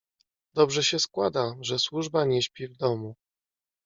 "Dobrze 0.53 0.83
się 0.83 0.99
składa, 0.99 1.55
że 1.61 1.79
służba 1.79 2.25
nie 2.25 2.41
śpi 2.41 2.67
w 2.67 2.77
domu." 2.77 3.15